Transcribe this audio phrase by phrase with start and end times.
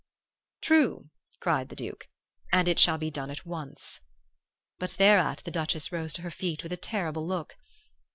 [0.61, 2.07] "'True!' cried the Duke,
[2.51, 3.99] 'and it shall be done at once.'
[4.79, 7.55] "But thereat the Duchess rose to her feet with a terrible look.